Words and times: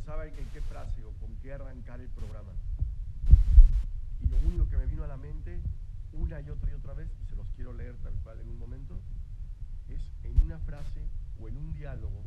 pensaba 0.00 0.26
en 0.26 0.46
qué 0.48 0.62
frase 0.62 1.04
o 1.04 1.12
con 1.20 1.36
qué 1.42 1.52
arrancar 1.52 2.00
el 2.00 2.08
programa. 2.08 2.52
Y 4.22 4.26
lo 4.28 4.38
único 4.38 4.66
que 4.70 4.78
me 4.78 4.86
vino 4.86 5.04
a 5.04 5.06
la 5.06 5.18
mente, 5.18 5.60
una 6.14 6.40
y 6.40 6.48
otra 6.48 6.70
y 6.70 6.72
otra 6.72 6.94
vez, 6.94 7.10
y 7.20 7.26
se 7.26 7.36
los 7.36 7.46
quiero 7.50 7.74
leer 7.74 7.94
tal 7.98 8.14
cual 8.24 8.40
en 8.40 8.48
un 8.48 8.58
momento, 8.58 8.98
es 9.90 10.00
en 10.24 10.40
una 10.40 10.58
frase 10.60 11.02
o 11.38 11.48
en 11.48 11.56
un 11.58 11.74
diálogo 11.74 12.22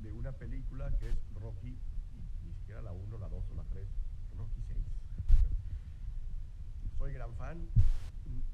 de 0.00 0.14
una 0.14 0.32
película 0.32 0.90
que 0.96 1.10
es 1.10 1.16
Rocky, 1.42 1.76
ni 2.42 2.54
siquiera 2.54 2.80
la 2.80 2.92
1, 2.92 3.18
la 3.18 3.28
2 3.28 3.44
o 3.50 3.54
la 3.54 3.64
3, 3.64 3.86
Rocky 4.38 4.62
6. 4.62 4.78
Soy 6.96 7.12
gran 7.12 7.34
fan, 7.34 7.68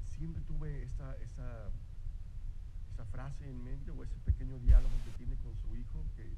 siempre 0.03 0.43
tuve 0.43 0.83
esta, 0.83 1.15
esta, 1.23 1.71
frase 3.13 3.49
en 3.49 3.63
mente 3.63 3.91
o 3.91 4.03
ese 4.03 4.19
pequeño 4.25 4.59
diálogo 4.59 4.93
que 5.05 5.11
tiene 5.11 5.35
con 5.37 5.55
su 5.55 5.73
hijo 5.73 6.03
que, 6.17 6.35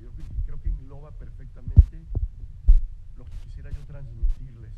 yo 0.00 0.10
creo 0.44 0.60
que 0.60 0.68
engloba 0.68 1.10
perfectamente 1.12 2.04
lo 3.16 3.24
que 3.24 3.36
quisiera 3.44 3.70
yo 3.70 3.82
transmitirles 3.84 4.72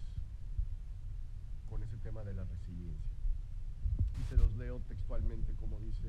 con 1.68 1.82
ese 1.82 1.96
tema 1.98 2.24
de 2.24 2.34
la 2.34 2.44
resiliencia. 2.44 3.10
Y 4.18 4.22
se 4.28 4.36
los 4.36 4.54
leo 4.56 4.80
textualmente 4.88 5.52
como 5.54 5.78
dice 5.80 6.08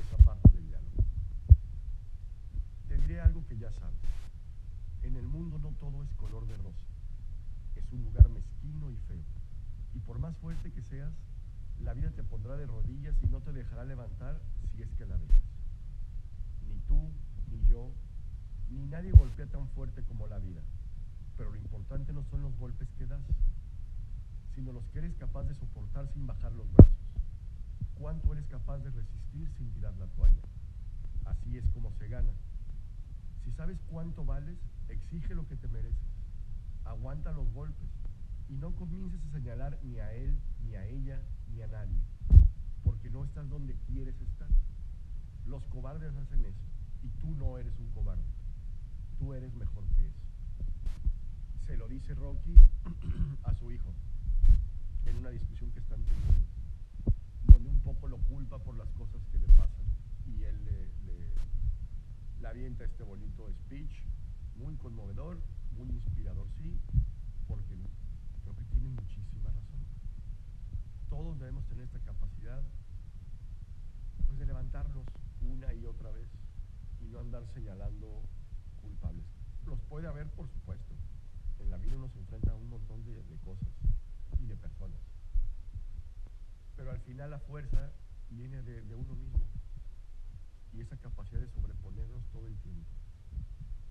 esa 0.00 0.16
parte 0.24 0.50
del 0.52 0.66
diálogo. 0.66 1.04
Te 2.88 2.98
diré 2.98 3.20
algo 3.20 3.44
que 3.46 3.58
ya 3.58 3.72
sabes. 3.72 4.00
En 5.02 5.16
el 5.16 5.26
mundo 5.26 5.58
no 5.58 5.70
todo 5.72 6.02
es 6.02 6.10
color 6.14 6.46
de 6.46 6.56
rosa. 6.56 6.86
Es 7.74 7.92
un 7.92 8.02
lugar 8.04 8.28
mezquino 8.28 8.90
y 8.90 8.96
feo. 9.08 9.24
Y 9.94 10.00
por 10.00 10.18
más 10.18 10.36
fuerte 10.38 10.72
que 10.72 10.82
seas, 10.82 11.12
la 11.80 11.94
vida 11.94 12.10
te 12.10 12.22
pondrá 12.22 12.56
de 12.56 12.66
rodillas 12.66 13.14
y 13.22 13.26
no 13.26 13.40
te 13.40 13.52
dejará 13.52 13.84
levantar 13.84 14.40
si 14.72 14.82
es 14.82 14.92
que 14.94 15.06
la 15.06 15.16
dejas. 15.16 15.42
Ni 16.68 16.78
tú, 16.80 17.10
ni 17.50 17.64
yo, 17.66 17.92
ni 18.70 18.86
nadie 18.86 19.12
golpea 19.12 19.46
tan 19.46 19.68
fuerte 19.68 20.02
como 20.04 20.26
la 20.26 20.38
vida. 20.38 20.60
Pero 21.36 21.50
lo 21.50 21.56
importante 21.56 22.12
no 22.12 22.24
son 22.30 22.42
los 22.42 22.56
golpes 22.58 22.88
que 22.98 23.06
das, 23.06 23.20
sino 24.54 24.72
los 24.72 24.84
que 24.86 24.98
eres 24.98 25.14
capaz 25.16 25.44
de 25.44 25.54
soportar 25.54 26.08
sin 26.12 26.26
bajar 26.26 26.52
los 26.52 26.70
brazos. 26.72 26.92
Cuánto 27.94 28.32
eres 28.32 28.46
capaz 28.46 28.78
de 28.78 28.90
resistir 28.90 29.48
sin 29.56 29.70
tirar 29.72 29.94
la 29.98 30.06
toalla. 30.06 30.42
Así 31.24 31.56
es 31.56 31.64
como 31.70 31.92
se 31.98 32.08
gana. 32.08 32.30
Si 33.44 33.52
sabes 33.52 33.78
cuánto 33.88 34.24
vales, 34.24 34.56
exige 34.88 35.34
lo 35.34 35.46
que 35.46 35.56
te 35.56 35.68
mereces. 35.68 35.98
Aguanta 36.84 37.32
los 37.32 37.52
golpes 37.52 37.88
y 38.48 38.54
no 38.54 38.74
comiences 38.76 39.20
a 39.26 39.38
señalar 39.38 39.78
ni 39.82 39.98
a 39.98 40.12
él, 40.12 40.38
ni 40.62 40.74
a 40.76 40.86
ella, 40.86 41.20
ni 41.52 41.62
a 41.62 41.66
nadie, 41.66 41.98
porque 42.84 43.10
no 43.10 43.24
estás 43.24 43.48
donde 43.48 43.74
quieres 43.86 44.14
estar. 44.20 44.48
Los 45.46 45.64
cobardes 45.66 46.14
hacen 46.14 46.44
eso 46.44 46.64
y 47.02 47.08
tú 47.20 47.34
no 47.34 47.58
eres 47.58 47.72
un 47.78 47.90
cobarde. 47.90 48.35
Tú 49.18 49.32
eres 49.32 49.54
mejor 49.54 49.84
que 49.96 50.06
eso. 50.06 50.26
Se 51.66 51.76
lo 51.76 51.88
dice 51.88 52.14
Rocky 52.14 52.54
a 53.44 53.54
su 53.54 53.72
hijo 53.72 53.92
en 55.06 55.16
una 55.16 55.30
discusión 55.30 55.70
que 55.70 55.80
están 55.80 56.04
teniendo, 56.04 56.46
donde 57.44 57.70
un 57.70 57.80
poco 57.80 58.08
lo 58.08 58.18
culpa 58.18 58.58
por 58.58 58.76
las 58.76 58.88
cosas 58.90 59.20
que 59.32 59.38
le 59.38 59.46
pasan 59.48 59.86
y 60.26 60.42
él 60.44 60.64
le, 60.64 60.88
le, 62.40 62.46
avienta 62.46 62.84
este 62.84 63.02
bonito 63.02 63.50
speech, 63.64 64.02
muy 64.56 64.76
conmovedor, 64.76 65.38
muy 65.76 65.88
inspirador, 65.90 66.46
sí, 66.62 66.78
porque 67.48 67.74
creo 68.42 68.54
que 68.54 68.64
tiene 68.64 68.88
muchísima 68.90 69.50
razón. 69.50 69.84
Todos 71.08 71.38
debemos 71.40 71.66
tener 71.66 71.84
esta 71.84 71.98
capacidad 72.00 72.62
pues, 74.26 74.38
de 74.38 74.46
levantarnos 74.46 75.06
una 75.40 75.74
y 75.74 75.84
otra 75.86 76.10
vez 76.12 76.28
y 77.00 77.06
no 77.08 77.18
andar 77.18 77.44
señalando 77.52 78.22
culpables. 78.86 79.24
Los 79.66 79.80
puede 79.82 80.06
haber, 80.06 80.30
por 80.30 80.48
supuesto. 80.48 80.94
En 81.58 81.70
la 81.70 81.76
vida 81.78 81.96
uno 81.96 82.08
se 82.08 82.18
enfrenta 82.18 82.52
a 82.52 82.54
un 82.54 82.68
montón 82.68 83.04
de, 83.04 83.22
cosas 83.44 83.68
y 84.38 84.46
de 84.46 84.56
personas. 84.56 85.00
Pero 86.76 86.90
al 86.90 87.00
final 87.00 87.30
la 87.30 87.40
fuerza 87.40 87.92
viene 88.30 88.62
de, 88.62 88.82
de, 88.82 88.94
uno 88.94 89.14
mismo 89.14 89.44
y 90.72 90.80
esa 90.80 90.96
capacidad 90.98 91.40
de 91.40 91.48
sobreponernos 91.48 92.22
todo 92.32 92.46
el 92.46 92.56
tiempo. 92.58 92.90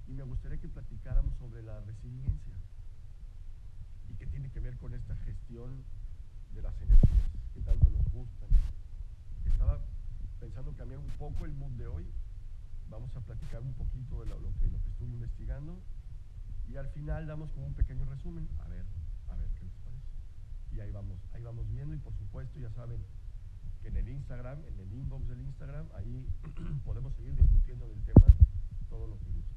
Y 0.08 0.14
me 0.14 0.24
gustaría 0.24 0.60
que 0.60 0.70
platicáramos 0.70 1.36
sobre 1.38 1.64
la 1.64 1.82
resiliencia 1.82 2.54
y 4.10 4.16
qué 4.16 4.28
tiene 4.28 4.52
que 4.52 4.60
ver 4.60 4.78
con 4.78 4.94
esta 4.94 5.16
gestión 5.18 5.84
de 6.54 6.62
las 6.62 6.80
energías 6.82 7.32
que 7.54 7.62
tanto 7.62 7.90
nos 7.90 8.06
gustan. 8.12 8.50
Estaba 9.46 9.80
pensando 10.40 10.74
cambiar 10.76 11.00
un 11.00 11.10
poco 11.18 11.46
el 11.46 11.54
mood 11.54 11.72
de 11.72 11.88
hoy. 11.88 12.06
Vamos 12.90 13.16
a 13.16 13.22
platicar 13.22 13.62
un 13.62 13.74
poquito 13.74 14.22
de 14.22 14.28
lo, 14.28 14.54
que, 14.60 14.68
lo 14.68 14.82
que 14.82 14.90
estuve 14.90 15.10
investigando 15.10 15.82
y 16.68 16.78
al 16.78 16.88
final 16.90 17.28
damos 17.28 17.52
como 17.52 17.68
un 17.68 17.74
pequeño 17.74 18.06
resumen. 18.06 18.48
A 18.60 18.68
ver, 18.68 18.86
a 19.30 19.36
ver 19.36 19.50
qué 19.56 19.66
les 19.66 19.76
parece. 19.84 20.06
Y 20.72 20.80
ahí 20.80 20.92
vamos, 20.92 21.20
ahí 21.34 21.44
vamos 21.44 21.68
viendo 21.70 21.96
y 21.96 22.00
por 22.00 22.14
supuesto 22.16 22.60
ya 22.60 22.72
saben 22.72 23.02
que 23.82 23.90
en 23.90 23.98
el 23.98 24.10
Instagram, 24.10 24.64
en 24.66 24.80
el 24.80 24.94
inbox 24.94 25.28
del 25.28 25.42
Instagram, 25.42 25.88
ahí 25.96 26.28
podemos 26.86 27.14
seguir 27.16 27.36
discutiendo 27.36 27.88
del 27.88 28.02
tema 28.04 28.28
todo 28.90 29.08
lo 29.08 29.20
que 29.20 29.30
guste. 29.30 29.56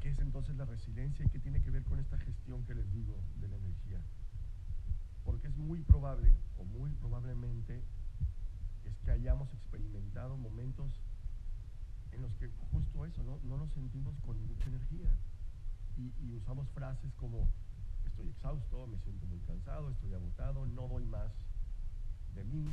¿Qué 0.00 0.10
es 0.10 0.18
entonces 0.18 0.56
la 0.56 0.64
resiliencia 0.64 1.24
y 1.24 1.28
qué 1.28 1.40
tiene 1.40 1.62
que 1.62 1.70
ver 1.70 1.84
con 1.84 1.98
esta 1.98 2.18
gestión 2.18 2.64
que 2.64 2.74
les 2.74 2.90
digo 2.92 3.20
de 3.40 3.48
la 3.48 3.56
energía? 3.56 4.00
Porque 5.24 5.48
es 5.48 5.56
muy 5.56 5.80
probable, 5.80 6.32
o 6.56 6.64
muy 6.64 6.90
probablemente, 6.92 7.82
es 8.88 8.96
que 8.98 9.10
hayamos 9.10 9.52
experimentado 9.52 10.36
momentos 10.36 10.92
en 12.12 12.22
los 12.22 12.32
que 12.36 12.48
justo 12.70 13.04
eso, 13.04 13.22
no, 13.22 13.38
no 13.44 13.58
nos 13.58 13.70
sentimos 13.72 14.14
con 14.20 14.40
mucha 14.46 14.64
energía. 14.66 15.10
Y, 15.96 16.32
usamos 16.32 16.68
frases 16.70 17.12
como 17.14 17.48
estoy 18.04 18.28
exhausto, 18.28 18.86
me 18.86 18.98
siento 18.98 19.26
muy 19.26 19.40
cansado, 19.40 19.90
estoy 19.90 20.12
agotado, 20.12 20.66
no 20.66 20.88
doy 20.88 21.04
más 21.06 21.32
de 22.34 22.44
mí, 22.44 22.66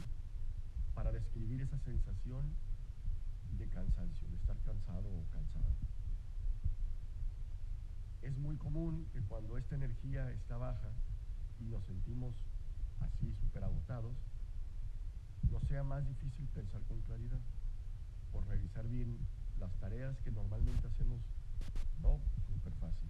para 0.94 1.12
describir 1.12 1.62
esa 1.62 1.80
sensación 1.80 2.54
de 3.58 3.70
cansancio, 3.70 4.28
de 4.28 4.36
estar 4.36 4.58
cansado 4.66 5.10
o 5.10 5.26
cansada. 5.32 5.74
Es 8.22 8.38
muy 8.38 8.58
común 8.58 9.08
que 9.14 9.22
cuando 9.22 9.58
esta 9.58 9.76
energía 9.76 10.32
está 10.32 10.58
baja 10.58 10.92
y 11.60 11.66
nos 11.66 11.84
sentimos 11.86 12.36
así 13.00 13.34
súper 13.36 13.64
agotados, 13.64 14.16
nos 15.54 15.64
sea 15.68 15.84
más 15.84 16.06
difícil 16.08 16.48
pensar 16.48 16.82
con 16.88 17.00
claridad 17.02 17.40
o 18.34 18.42
realizar 18.42 18.88
bien 18.88 19.20
las 19.60 19.72
tareas 19.80 20.18
que 20.24 20.32
normalmente 20.32 20.88
hacemos 20.88 21.22
no 22.02 22.20
súper 22.48 22.74
fácil. 22.82 23.08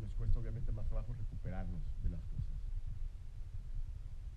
Nos 0.00 0.10
cuesta 0.14 0.40
obviamente 0.40 0.72
más 0.72 0.88
trabajo 0.88 1.14
recuperarnos 1.14 1.80
de 2.02 2.08
las 2.10 2.20
cosas. 2.22 2.44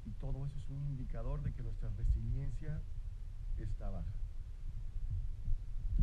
Y 0.05 0.11
todo 0.21 0.45
eso 0.45 0.59
es 0.59 0.69
un 0.69 0.85
indicador 0.85 1.41
de 1.41 1.51
que 1.51 1.63
nuestra 1.63 1.89
resiliencia 1.89 2.79
está 3.57 3.89
baja. 3.89 4.05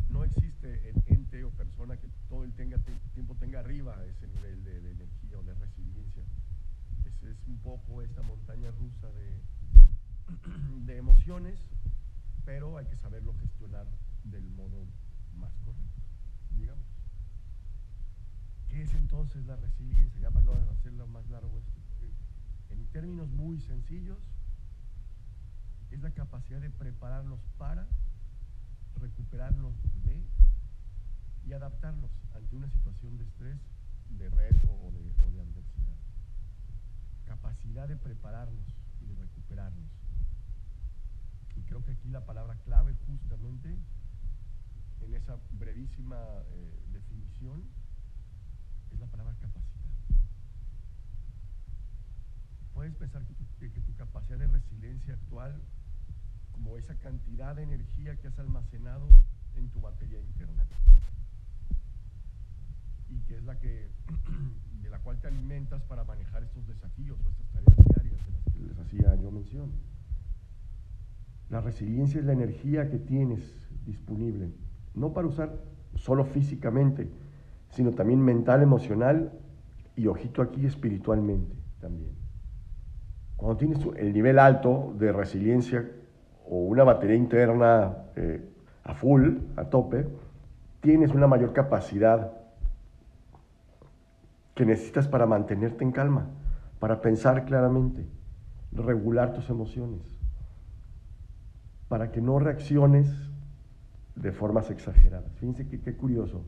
No 0.09 0.25
existe 0.25 0.89
el 0.89 1.01
ente 1.07 1.45
o 1.45 1.51
persona 1.51 1.95
que 1.97 2.09
todo 2.27 2.43
el 2.43 2.53
tenga, 2.53 2.77
tiempo 3.13 3.35
tenga 3.35 3.61
arriba 3.61 4.03
ese 4.05 4.27
nivel 4.27 4.63
de, 4.65 4.91
energía 4.91 5.39
o 5.39 5.43
de 5.43 5.53
resiliencia. 5.53 6.23
Es, 7.05 7.23
es, 7.23 7.47
un 7.47 7.59
poco 7.59 8.01
esta 8.01 8.21
montaña 8.21 8.71
rusa 8.71 9.09
de, 9.11 9.39
de 10.85 10.97
emociones, 10.97 11.59
pero 12.45 12.77
hay 12.77 12.85
que 12.85 12.97
saberlo 12.97 13.33
gestionar 13.39 13.87
del 14.23 14.49
modo 14.51 14.85
más 15.37 15.53
correcto, 15.63 16.01
digamos. 16.51 16.85
¿Qué 18.67 18.81
es 18.83 18.93
entonces 18.93 19.45
la 19.45 19.55
resiliencia? 19.55 20.21
Ya 20.21 20.31
para 20.31 20.71
hacerlo 20.71 21.07
más 21.07 21.27
largo 21.29 21.59
esto. 21.59 21.81
En 22.69 22.85
términos 22.87 23.29
muy 23.29 23.59
sencillos, 23.59 24.17
es 25.91 26.01
la 26.01 26.11
capacidad 26.11 26.59
de 26.59 26.69
prepararnos 26.69 27.39
para, 27.57 27.87
recuperarnos 28.99 29.73
de 30.03 30.21
y 31.45 31.53
adaptarnos 31.53 32.11
ante 32.33 32.55
una 32.55 32.69
situación 32.69 33.17
de 33.17 33.23
estrés, 33.23 33.59
de 34.09 34.29
reto 34.29 34.67
o 34.71 34.91
de, 34.91 34.99
o 35.23 35.31
de 35.31 35.41
adversidad. 35.41 35.93
Capacidad 37.25 37.87
de 37.87 37.97
prepararnos 37.97 38.65
y 39.01 39.05
de 39.05 39.15
recuperarnos. 39.15 40.04
Y 41.55 41.61
creo 41.63 41.83
que 41.83 41.91
aquí 41.91 42.09
la 42.09 42.25
palabra 42.25 42.55
clave 42.63 42.95
justamente 43.07 43.77
en 45.01 45.13
esa 45.13 45.37
brevísima 45.51 46.17
eh, 46.51 46.83
definición 46.91 47.63
es 48.91 48.99
la 48.99 49.07
palabra 49.07 49.35
capacidad. 49.35 49.85
Puedes 52.73 52.95
pensar 52.95 53.25
que 53.25 53.33
tu, 53.33 53.45
capacidad 53.95 54.37
de 54.37 54.47
resiliencia 54.47 55.13
actual, 55.13 55.61
como 56.51 56.77
esa 56.77 56.95
cantidad 56.95 57.55
de 57.55 57.63
energía 57.63 58.17
que 58.17 58.27
has 58.27 58.37
almacenado 58.37 59.07
en 59.55 59.69
tu 59.69 59.79
batería 59.79 60.19
interna, 60.19 60.65
y 63.09 63.21
que 63.21 63.37
es 63.37 63.43
la 63.43 63.57
que, 63.59 63.89
de 64.81 64.89
la 64.89 64.99
cual 64.99 65.19
te 65.21 65.27
alimentas 65.27 65.81
para 65.83 66.03
manejar 66.03 66.43
estos 66.43 66.67
desafíos 66.67 67.17
o 67.25 67.29
estas 67.29 67.47
tareas 67.47 67.77
diarias 67.87 68.25
de 68.25 68.31
las 68.33 68.43
que 68.51 68.59
les 68.59 68.77
hacía 68.77 69.15
yo 69.15 69.31
mención. 69.31 69.71
La 71.49 71.61
resiliencia 71.61 72.19
es 72.19 72.25
la 72.25 72.33
energía 72.33 72.89
que 72.89 72.97
tienes 72.97 73.69
disponible 73.85 74.51
no 74.95 75.13
para 75.13 75.27
usar 75.27 75.57
solo 75.95 76.25
físicamente, 76.25 77.09
sino 77.69 77.91
también 77.91 78.21
mental, 78.21 78.61
emocional 78.61 79.31
y 79.95 80.07
ojito 80.07 80.41
aquí 80.41 80.65
espiritualmente 80.65 81.55
también. 81.79 82.11
Cuando 83.35 83.57
tienes 83.57 83.79
el 83.97 84.13
nivel 84.13 84.39
alto 84.39 84.93
de 84.97 85.11
resiliencia 85.11 85.85
o 86.47 86.59
una 86.59 86.83
batería 86.83 87.17
interna 87.17 87.95
eh, 88.15 88.41
a 88.83 88.93
full, 88.93 89.37
a 89.57 89.65
tope, 89.65 90.07
tienes 90.79 91.11
una 91.11 91.27
mayor 91.27 91.53
capacidad 91.53 92.31
que 94.53 94.65
necesitas 94.65 95.07
para 95.07 95.25
mantenerte 95.25 95.83
en 95.83 95.91
calma, 95.91 96.27
para 96.79 97.01
pensar 97.01 97.43
claramente, 97.45 98.05
regular 98.71 99.33
tus 99.33 99.49
emociones, 99.49 100.14
para 101.95 102.11
que 102.11 102.19
no 102.19 102.39
reacciones 102.39 103.09
de 104.17 104.33
formas 104.33 104.69
exageradas. 104.69 105.31
Fíjense 105.35 105.65
qué 105.65 105.95
curioso. 105.95 106.43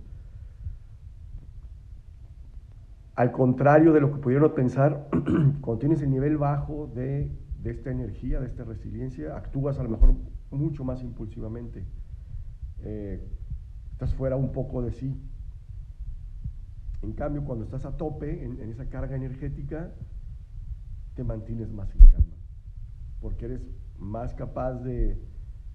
Al 3.16 3.32
contrario 3.32 3.94
de 3.94 4.02
lo 4.02 4.12
que 4.12 4.18
pudieron 4.18 4.54
pensar, 4.54 5.08
cuando 5.62 5.78
tienes 5.78 6.02
el 6.02 6.10
nivel 6.10 6.38
bajo 6.38 6.88
de, 6.94 7.32
de 7.64 7.72
esta 7.72 7.92
energía, 7.92 8.42
de 8.42 8.48
esta 8.48 8.66
resiliencia, 8.66 9.38
actúas 9.38 9.80
a 9.80 9.84
lo 9.84 9.90
mejor 9.90 10.16
mucho 10.52 10.84
más 10.84 11.02
impulsivamente. 11.02 11.86
Eh, 12.80 13.26
estás 13.94 14.14
fuera 14.16 14.36
un 14.36 14.52
poco 14.52 14.82
de 14.82 14.92
sí. 14.92 15.18
En 17.04 17.14
cambio, 17.14 17.46
cuando 17.46 17.64
estás 17.64 17.86
a 17.86 17.96
tope 17.96 18.44
en, 18.44 18.70
esa 18.70 18.90
carga 18.90 19.16
energética, 19.16 19.94
te 21.16 21.24
mantienes 21.24 21.72
más 21.72 21.90
en 21.96 22.06
calma, 22.08 22.36
porque 23.22 23.46
eres 23.46 23.62
más 23.98 24.34
capaz 24.34 24.74
de, 24.84 25.18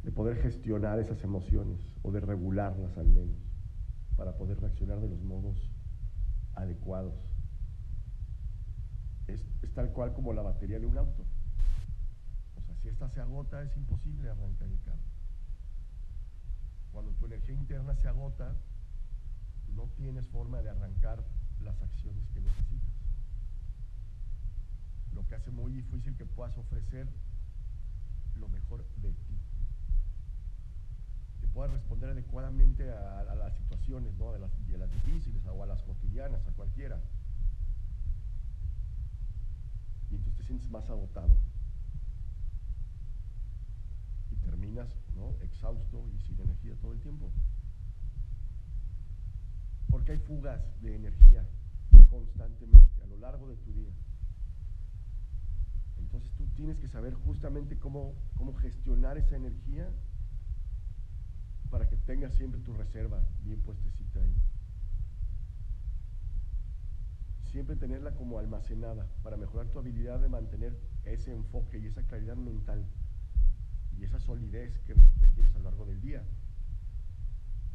de 0.03 0.11
poder 0.11 0.37
gestionar 0.43 0.99
esas 0.99 1.23
emociones 1.23 1.81
o 2.03 2.11
de 2.11 2.21
regularlas 2.21 2.97
al 2.99 3.09
menos, 3.09 3.37
para 4.17 4.37
poder 4.37 4.61
reaccionar 4.61 5.01
de 5.01 5.09
los 5.09 5.23
modos 5.23 5.71
adecuados. 6.55 7.15
Es, 9.29 9.47
es, 9.63 9.73
tal 9.73 9.93
cual 9.93 10.13
como 10.13 10.33
la 10.33 10.43
batería 10.43 10.81
de 10.81 10.87
un 10.87 10.99
auto. 10.99 11.25
O 12.57 12.63
sea, 12.63 12.75
si 12.77 12.89
esta 12.89 13.09
se 13.09 13.21
agota, 13.21 13.63
es 13.63 13.77
imposible 13.77 14.29
arrancar 14.29 14.69
el 14.69 14.81
carro. 14.81 15.03
Cuando 16.91 17.13
tu 17.13 17.27
energía 17.27 17.55
interna 17.55 17.95
se 17.95 18.09
agota, 18.09 18.57
no 19.75 19.89
tienes 19.97 20.27
forma 20.29 20.61
de 20.63 20.71
arrancar 20.71 21.25
las 21.61 21.81
acciones 21.81 22.29
que 22.29 22.41
necesitas. 22.41 22.91
Lo 25.15 25.27
que 25.27 25.37
hace 25.37 25.51
muy 25.51 25.73
difícil 25.73 26.17
que 26.17 26.27
puedas 26.27 26.59
ofrecer 26.59 27.09
lo 28.37 28.49
mejor 28.49 28.85
de 28.97 29.13
ti. 29.13 29.39
Que 31.53 31.55
puedas 31.55 31.73
responder 31.73 32.11
adecuadamente 32.11 32.91
a, 32.91 33.35
las 33.35 33.55
situaciones, 33.57 34.15
¿no? 34.19 34.33
de, 34.33 34.39
las, 34.39 34.91
difíciles 34.91 35.45
o 35.47 35.63
a 35.63 35.67
las 35.67 35.83
cotidianas, 35.83 36.47
a 36.47 36.53
cualquiera. 36.53 36.99
Y 40.11 40.15
entonces 40.15 40.39
te 40.39 40.45
sientes 40.45 40.71
más 40.71 40.89
agotado 40.89 41.37
terminas 44.43 44.89
¿no? 45.15 45.37
exhausto 45.43 46.09
y 46.15 46.21
sin 46.21 46.41
energía 46.41 46.75
todo 46.81 46.93
el 46.93 47.01
tiempo. 47.01 47.31
Porque 49.89 50.13
hay 50.13 50.19
fugas 50.19 50.61
de 50.83 50.97
energía 50.97 51.47
constantemente 52.11 53.03
a 53.03 53.07
lo 53.07 53.17
largo 53.19 53.49
de 53.49 53.57
tu 53.57 53.73
día. 53.73 53.93
Entonces 55.99 56.31
tú 56.37 56.47
tienes 56.57 56.79
que 56.79 56.89
saber 56.89 57.15
justamente 57.15 57.79
cómo, 57.79 58.15
cómo 58.37 58.55
gestionar 58.55 59.17
esa 59.17 59.37
energía 59.37 59.89
para 61.73 61.89
que 61.89 61.97
tengas 61.97 62.35
siempre 62.35 62.61
tu 62.61 62.75
reserva 62.75 63.25
bien 63.41 63.59
puestecita 63.63 64.21
ahí. 64.21 64.37
Siempre 67.45 67.77
tenerla 67.77 68.15
como 68.15 68.39
almacenada 68.39 69.09
para 69.23 69.39
mejorar 69.39 69.69
tu 69.69 69.79
habilidad 69.79 70.21
de 70.21 70.29
mantener 70.29 70.79
ese 71.05 71.33
enfoque 71.33 71.79
y 71.79 71.87
esa 71.87 72.03
claridad 72.03 72.37
mental 72.37 72.85
y 73.99 74.05
esa 74.05 74.21
solidez 74.21 74.79
que 74.81 74.93
requieres 74.93 75.55
a 75.55 75.59
lo 75.59 75.65
largo 75.65 75.87
del 75.87 76.03
día. 76.03 76.23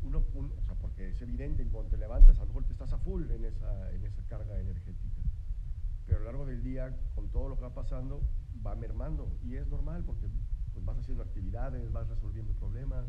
Uno, 0.03 0.19
o 0.19 0.61
sea, 0.61 0.75
porque 0.75 1.09
es 1.09 1.19
evidente, 1.23 1.63
en 1.63 1.69
cuanto 1.69 1.89
te 1.89 1.97
levantas, 1.97 2.37
a 2.37 2.41
lo 2.41 2.47
mejor 2.49 2.65
te 2.65 2.73
estás 2.73 2.93
a 2.93 2.99
full 2.99 3.27
en 3.31 3.45
esa, 3.45 3.91
en 3.93 4.05
esa 4.05 4.21
carga 4.27 4.59
energética. 4.59 5.21
Pero 6.05 6.17
a 6.17 6.19
lo 6.19 6.25
largo 6.27 6.45
del 6.45 6.61
día, 6.61 6.95
con 7.15 7.31
todo 7.31 7.49
lo 7.49 7.55
que 7.55 7.63
va 7.63 7.73
pasando, 7.73 8.21
va 8.63 8.75
mermando. 8.75 9.35
Y 9.41 9.55
es 9.55 9.67
normal 9.67 10.03
porque 10.05 10.27
pues, 10.71 10.85
vas 10.85 10.99
haciendo 10.99 11.23
actividades, 11.23 11.91
vas 11.91 12.07
resolviendo 12.07 12.53
problemas. 12.53 13.07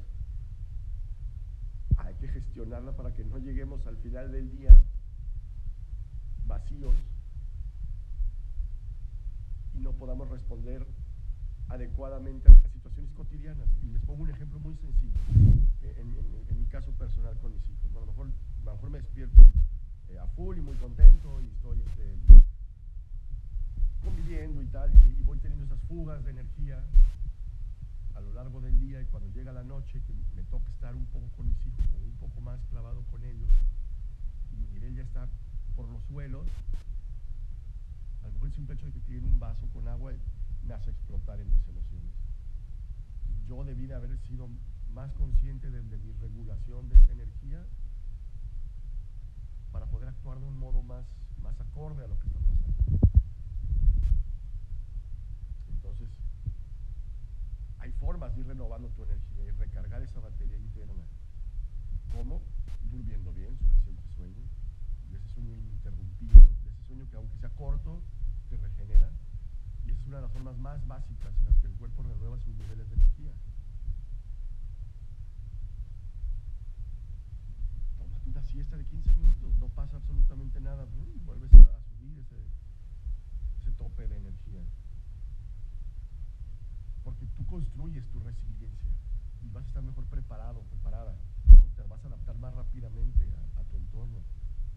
Hay 1.96 2.14
que 2.14 2.28
gestionarla 2.28 2.96
para 2.96 3.12
que 3.14 3.24
no 3.24 3.38
lleguemos 3.38 3.86
al 3.86 3.96
final 3.98 4.30
del 4.30 4.50
día 4.50 4.80
vacíos 6.46 6.94
y 9.74 9.80
no 9.80 9.92
podamos 9.92 10.28
responder 10.30 10.86
adecuadamente 11.68 12.50
a 12.50 12.68
situaciones 12.72 13.12
cotidianas. 13.12 13.68
Y 13.82 13.90
les 13.90 14.02
pongo 14.02 14.22
un 14.22 14.30
ejemplo 14.30 14.58
muy 14.60 14.74
sencillo, 14.76 15.18
eh, 15.82 15.96
en, 15.98 16.58
mi 16.58 16.66
caso 16.66 16.92
personal 16.92 17.38
con 17.38 17.52
mis 17.52 17.68
hijos. 17.68 17.90
a, 17.94 18.00
lo 18.00 18.06
mejor, 18.06 18.28
a 18.28 18.64
lo 18.64 18.72
mejor 18.72 18.90
me 18.90 18.98
despierto 18.98 19.48
eh, 20.08 20.18
a 20.18 20.26
full 20.28 20.56
y 20.58 20.60
muy 20.60 20.74
contento 20.76 21.40
y 21.40 21.46
estoy 21.46 21.80
este, 21.80 22.16
conviviendo 24.02 24.62
y 24.62 24.66
tal, 24.66 24.90
y, 25.06 25.22
voy 25.22 25.38
teniendo 25.38 25.66
esas 25.66 25.80
fugas 25.86 26.24
de 26.24 26.30
energía 26.30 26.82
a 28.18 28.20
lo 28.20 28.32
largo 28.32 28.60
del 28.60 28.76
día 28.80 29.00
y 29.00 29.06
cuando 29.06 29.28
llega 29.28 29.52
la 29.52 29.62
noche 29.62 30.02
que 30.02 30.12
me 30.34 30.42
toca 30.42 30.68
estar 30.70 30.92
un 30.96 31.06
poco 31.06 31.28
con 31.36 31.48
mis 31.48 31.64
hijos 31.64 31.84
un 32.04 32.16
poco 32.16 32.40
más 32.40 32.58
clavado 32.68 33.04
con 33.12 33.22
ellos 33.22 33.48
y 34.50 34.56
mi 34.56 34.66
nivel 34.66 34.96
ya 34.96 35.02
está 35.02 35.28
por 35.76 35.88
los 35.88 36.02
suelos, 36.06 36.44
a 38.24 38.26
lo 38.26 38.32
mejor 38.32 38.48
el 38.48 38.54
simple 38.54 38.74
hecho 38.74 38.86
de 38.86 38.92
que 38.92 39.00
tienen 39.02 39.24
un 39.26 39.38
vaso 39.38 39.68
con 39.72 39.86
agua 39.86 40.12
me 40.66 40.74
hace 40.74 40.90
explotar 40.90 41.38
en 41.38 41.48
mis 41.52 41.68
emociones. 41.68 42.10
Yo 43.46 43.62
debí 43.62 43.86
de 43.86 43.94
haber 43.94 44.18
sido 44.26 44.48
más 44.92 45.12
consciente 45.12 45.70
de, 45.70 45.80
mi 45.80 46.12
regulación 46.14 46.88
de 46.88 46.96
esa 46.96 47.12
energía 47.12 47.64
para 49.70 49.86
poder 49.86 50.08
actuar 50.08 50.40
de 50.40 50.46
un 50.46 50.58
modo 50.58 50.82
más, 50.82 51.06
más 51.40 51.60
acorde 51.60 52.04
a 52.04 52.08
lo 52.08 52.18
que 52.18 52.26
está 52.26 52.40
pasando. 52.40 52.98
Entonces, 55.68 56.08
hay 57.88 57.92
formas 57.92 58.34
de 58.34 58.42
ir 58.42 58.46
renovando 58.46 58.90
tu 58.90 59.02
energía 59.02 59.44
y 59.44 59.50
recargar 59.52 60.02
esa 60.02 60.20
batería 60.20 60.58
interna. 60.58 61.04
¿Cómo? 62.12 62.42
Durmiendo 62.90 63.32
bien, 63.32 63.56
suficiente 63.56 64.02
sueño, 64.14 64.44
de 65.10 65.16
ese 65.16 65.28
sueño 65.28 65.54
ininterrumpido, 65.54 66.40
de 66.64 66.68
ese 66.68 66.82
sueño 66.82 67.08
que 67.08 67.16
aunque 67.16 67.38
sea 67.38 67.48
corto, 67.50 68.02
te 68.50 68.58
regenera 68.58 69.10
y 69.86 69.90
esa 69.90 70.00
es 70.02 70.06
una 70.06 70.16
de 70.16 70.22
las 70.22 70.32
formas 70.32 70.58
más 70.58 70.86
básicas 70.86 71.32
en 71.38 71.46
las 71.46 71.56
que 71.56 71.66
el 71.66 71.72
cuerpo 71.76 72.02
renueva 72.02 72.38
sus 72.40 72.54
niveles 72.56 72.90
de 72.90 72.94
energía. 72.94 73.32
Tómate 77.96 78.28
una 78.28 78.42
siesta 78.42 78.76
de 78.76 78.84
15 78.84 79.14
minutos, 79.14 79.54
no 79.56 79.68
pasa 79.68 79.96
absolutamente 79.96 80.60
nada, 80.60 80.86
vuelves 81.24 81.54
a, 81.54 81.80
subir 81.88 82.18
ese, 82.18 82.36
ese 83.62 83.72
tope 83.72 84.06
de 84.08 84.16
energía. 84.16 84.60
Porque 87.18 87.34
tú 87.34 87.46
construyes 87.46 88.06
tu 88.10 88.20
resiliencia 88.20 88.88
y 89.42 89.48
vas 89.48 89.64
a 89.64 89.66
estar 89.66 89.82
mejor 89.82 90.04
preparado, 90.04 90.62
preparada. 90.62 91.16
Te 91.74 91.82
vas 91.82 92.04
a 92.04 92.08
adaptar 92.08 92.36
más 92.38 92.54
rápidamente 92.54 93.26
a, 93.56 93.64
tu 93.64 93.76
entorno. 93.76 94.18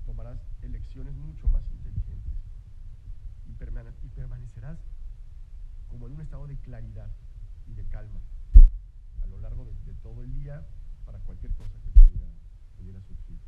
Tomarás 0.06 0.40
elecciones 0.62 1.16
mucho 1.16 1.48
más 1.50 1.64
inteligentes 1.72 2.34
y, 3.46 3.54
permanecerás 4.16 4.80
como 5.90 6.08
en 6.08 6.14
un 6.14 6.22
estado 6.22 6.48
de 6.48 6.58
claridad 6.58 7.12
y 7.68 7.74
de 7.74 7.86
calma 7.86 8.20
a 9.22 9.28
lo 9.28 9.40
largo 9.40 9.66
de, 9.66 9.94
todo 10.02 10.24
el 10.24 10.34
día 10.34 10.66
para 11.06 11.20
cualquier 11.20 11.54
cosa 11.54 11.74
que 11.84 11.92
pudiera, 11.92 12.26
pudiera 12.78 13.02
surgir. 13.02 13.40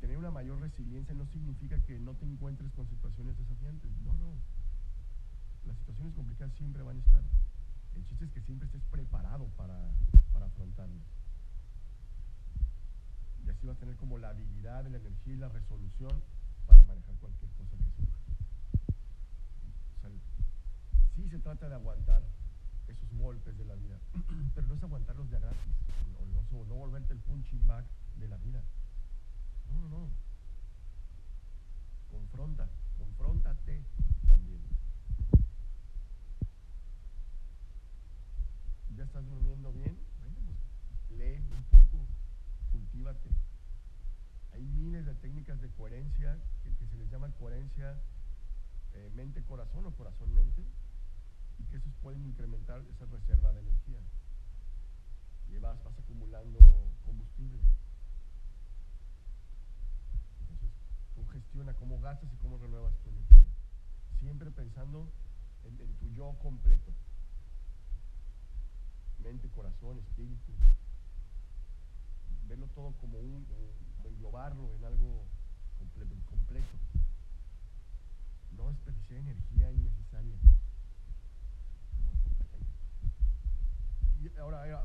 Tener 0.00 0.18
una 0.18 0.30
mayor 0.30 0.60
resiliencia 0.60 1.14
no 1.14 1.24
significa 1.26 1.80
que 1.82 1.98
no 1.98 2.14
te 2.14 2.26
encuentres 2.26 2.72
con 2.72 2.86
situaciones 2.88 3.38
desafiantes. 3.38 3.90
No, 4.02 4.12
no. 4.14 4.59
Las 5.66 5.76
situaciones 5.78 6.14
complicadas 6.14 6.54
siempre 6.56 6.82
van 6.82 6.96
a 6.96 7.00
estar. 7.00 7.22
El 7.94 8.06
chiste 8.06 8.24
es 8.24 8.30
que 8.32 8.40
siempre 8.42 8.66
estés 8.66 8.82
preparado 8.90 9.46
para, 9.56 9.76
para 10.32 10.46
afrontarlas. 10.46 11.02
Y 13.44 13.50
así 13.50 13.66
vas 13.66 13.76
a 13.76 13.80
tener 13.80 13.96
como 13.96 14.18
la 14.18 14.30
habilidad, 14.30 14.86
la 14.86 14.98
energía 14.98 15.34
y 15.34 15.36
la 15.36 15.48
resolución 15.48 16.22
para 16.66 16.84
manejar 16.84 17.14
cualquier 17.16 17.50
cosa 17.52 17.76
que 17.76 17.90
surja. 17.90 18.18
O 19.96 20.00
sea, 20.00 20.10
sí 21.16 21.28
se 21.28 21.38
trata 21.38 21.68
de 21.68 21.74
aguantar 21.74 22.22
esos 22.88 23.10
golpes 23.12 23.56
de 23.56 23.64
la 23.64 23.74
vida, 23.74 23.98
pero 24.54 24.66
no 24.66 24.74
es 24.74 24.82
aguantarlos 24.82 25.30
de 25.30 25.36
a 25.36 25.40
gratis, 25.40 25.74
o 26.52 26.64
no, 26.64 26.74
volverte 26.74 27.12
el 27.12 27.20
punching 27.20 27.66
bag 27.66 27.84
de 28.18 28.28
la 28.28 28.36
vida. 28.38 28.62
No, 29.70 29.80
no, 29.80 29.88
no. 29.88 30.10
Confronta, 32.10 32.68
estás 39.10 39.28
durmiendo 39.28 39.72
bien, 39.72 39.98
pues, 40.22 41.18
lee 41.18 41.42
un 41.50 41.64
poco, 41.64 42.06
cultívate. 42.70 43.28
Hay 44.52 44.62
miles 44.62 45.04
de 45.04 45.16
técnicas 45.16 45.60
de 45.60 45.68
coherencia, 45.70 46.38
que, 46.62 46.86
se 46.86 46.96
les 46.96 47.10
llama 47.10 47.32
coherencia 47.32 47.98
eh, 48.94 49.10
mente-corazón 49.16 49.84
o 49.86 49.90
corazón-mente, 49.96 50.62
y 51.58 51.64
que 51.64 51.78
esos 51.78 51.92
pueden 52.00 52.24
incrementar 52.24 52.84
esa 52.86 53.04
reserva 53.06 53.52
de 53.52 53.60
energía. 53.62 53.98
Y 55.48 55.58
vas, 55.58 55.84
acumulando 55.84 56.60
combustible. 57.04 57.58
Entonces, 60.38 60.70
tú 61.16 61.26
gestiona 61.32 61.74
cómo 61.74 62.00
gastas 62.00 62.32
y 62.32 62.36
cómo 62.36 62.58
renuevas 62.58 62.94
tu 63.02 63.10
energía. 63.10 63.46
Siempre 64.20 64.52
pensando 64.52 65.12
en 65.64 65.76
tu 65.98 66.08
yo 66.14 66.38
completo. 66.40 66.92
Mente, 69.30 69.48
corazón, 69.50 69.96
espíritu. 69.98 70.50
Verlo 72.48 72.66
todo 72.74 72.90
como 72.94 73.16
un, 73.20 73.46
englobarlo 74.04 74.74
en 74.74 74.84
algo 74.84 75.24
completo. 75.78 76.16
completo. 76.28 76.66
No 78.56 78.68
desperdiciar 78.70 79.20
energía 79.20 79.70
innecesaria. 79.70 80.36
Y 84.20 84.36
ahora, 84.36 84.84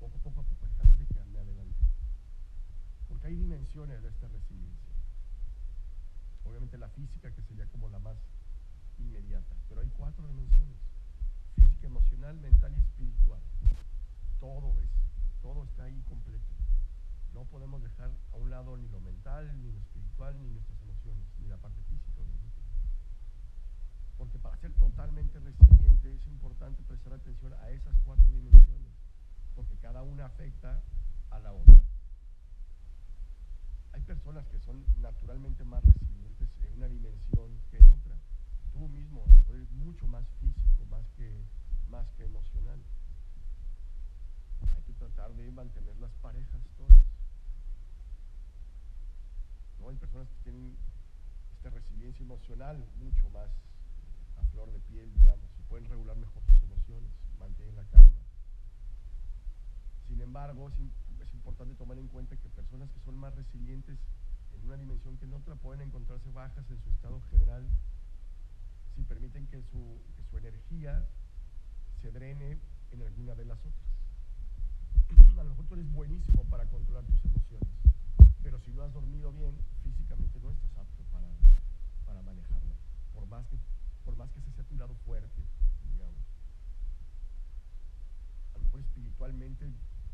poco, 0.00 0.16
poco 0.16 0.40
a 0.40 0.44
poco, 0.44 0.64
antes 0.64 0.98
de 1.00 1.06
que 1.14 1.20
ande 1.20 1.38
adelante. 1.38 1.82
Porque 3.06 3.26
hay 3.26 3.36
dimensiones 3.36 4.02
de 4.02 4.08
esta 4.08 4.28
resiliencia. 4.28 4.94
Obviamente 6.46 6.78
la 6.78 6.88
física, 6.88 7.30
que 7.34 7.42
sería 7.42 7.66
como 7.66 7.90
la 7.90 7.98
más 7.98 8.16
inmediata, 8.96 9.54
pero 9.68 9.82
hay 9.82 9.90
cuatro 9.90 10.26
dimensiones. 10.26 10.78
Emocional, 11.82 12.36
mental 12.40 12.74
y 12.76 12.80
espiritual. 12.80 13.40
Todo 14.40 14.80
es, 14.80 14.90
todo 15.40 15.64
está 15.64 15.84
ahí 15.84 16.02
completo. 16.08 16.44
No 17.32 17.44
podemos 17.44 17.82
dejar 17.82 18.10
a 18.32 18.36
un 18.36 18.50
lado 18.50 18.76
ni 18.76 18.88
lo 18.88 19.00
mental, 19.00 19.56
ni 19.60 19.70
lo 19.70 19.78
espiritual, 19.78 20.36
ni 20.42 20.50
nuestras 20.50 20.80
emociones, 20.82 21.24
ni 21.38 21.48
la 21.48 21.56
parte 21.56 21.82
física, 21.84 22.20
obviamente. 22.20 22.60
Porque 24.16 24.38
para 24.38 24.56
ser 24.56 24.72
totalmente 24.74 25.38
resiliente 25.38 26.14
es 26.14 26.26
importante 26.26 26.82
prestar 26.82 27.12
atención 27.12 27.52
a 27.54 27.70
esas 27.70 27.94
cuatro 28.04 28.28
dimensiones, 28.32 28.92
porque 29.54 29.76
cada 29.76 30.02
una 30.02 30.26
afecta 30.26 30.82
a 31.30 31.38
la 31.38 31.52
otra. 31.52 31.78
Hay 33.92 34.02
personas 34.02 34.46
que 34.48 34.58
son 34.60 34.84
naturalmente 35.00 35.64
más 35.64 35.84
resilientes 35.84 36.48
en 36.64 36.74
una 36.74 36.88
dimensión 36.88 37.60
que 37.70 37.78
en 37.78 37.88
otra. 37.88 38.16
Tú 38.72 38.88
mismo 38.88 39.24
eres 39.48 39.70
mucho 39.70 40.06
más 40.08 40.26
físico, 40.40 40.84
más 40.90 41.06
que, 41.16 41.44
más 41.90 42.06
que 42.16 42.24
emocional. 42.24 42.78
Hay 44.76 44.82
que 44.82 44.92
tratar 44.94 45.34
de 45.34 45.50
mantener 45.50 45.96
las 45.98 46.12
parejas 46.22 46.60
todas. 46.76 47.04
¿No? 49.80 49.88
Hay 49.88 49.96
personas 49.96 50.28
que 50.28 50.42
tienen 50.42 50.76
esta 51.56 51.70
resiliencia 51.70 52.22
emocional 52.22 52.84
mucho 52.98 53.28
más 53.30 53.50
a 54.38 54.44
flor 54.52 54.70
de 54.72 54.80
piel, 54.80 55.12
digamos, 55.12 55.50
y 55.58 55.62
pueden 55.62 55.88
regular 55.88 56.16
mejor 56.16 56.42
sus 56.44 56.62
emociones, 56.62 57.10
mantienen 57.38 57.76
la 57.76 57.84
calma. 57.84 58.18
Sin 60.06 60.20
embargo, 60.20 60.70
es, 60.70 61.34
importante 61.34 61.74
tomar 61.74 61.98
en 61.98 62.08
cuenta 62.08 62.36
que 62.36 62.48
personas 62.48 62.90
que 62.90 63.00
son 63.00 63.16
más 63.16 63.34
resilientes 63.34 63.98
en 64.54 64.64
una 64.64 64.76
dimensión 64.76 65.16
que 65.18 65.24
en 65.24 65.34
otra 65.34 65.54
pueden 65.56 65.86
encontrarse 65.86 66.30
bajas 66.30 66.68
en 66.70 66.80
su 66.82 66.88
estado 66.90 67.20
general 67.30 67.68
si 68.96 69.02
permiten 69.04 69.46
que 69.46 69.62
su, 69.62 70.00
que 70.16 70.24
su 70.24 70.38
energía 70.38 71.06
se 72.00 72.10
drene 72.12 72.58
en 72.92 73.02
alguna 73.02 73.34
de 73.34 73.44
las 73.44 73.58
otras. 73.58 73.88
A 75.38 75.44
lo 75.44 75.50
mejor 75.50 75.66
tú 75.66 75.74
eres 75.74 75.92
buenísimo 75.92 76.44
para 76.44 76.66
controlar 76.66 77.04
tus 77.04 77.24
emociones, 77.24 77.68
pero 78.42 78.58
si 78.60 78.72
no 78.72 78.82
has 78.82 78.92
dormido 78.92 79.32
bien, 79.32 79.54
físicamente 79.82 80.40
no 80.40 80.50
estás 80.50 80.76
apto 80.76 81.02
para, 81.12 81.28
para 82.06 82.22
manejarlo, 82.22 82.74
por 83.14 83.26
más 83.26 83.46
que 83.46 83.56
por 84.04 84.16
más 84.16 84.30
que 84.32 84.40
ese 84.40 84.50
sea 84.52 84.64
tu 84.64 84.74
lado 84.76 84.94
fuerte, 85.04 85.42
digamos. 85.92 86.16
A 88.54 88.58
lo 88.58 88.64
mejor 88.64 88.80
espiritualmente 88.80 89.70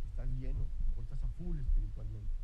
estás 0.08 0.28
lleno, 0.30 0.64
a 0.64 0.82
lo 0.82 0.88
mejor 0.88 1.04
estás 1.04 1.22
a 1.22 1.28
full 1.38 1.56
espiritualmente. 1.60 2.34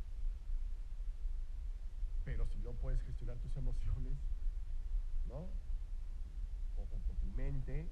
Pero 2.25 2.47
si 2.47 2.59
no 2.61 2.73
puedes 2.75 3.03
gestionar 3.03 3.37
tus 3.39 3.57
emociones, 3.57 4.17
¿no? 5.27 5.49
O, 6.77 6.83
o 6.83 7.15
tu 7.21 7.27
mente, 7.35 7.91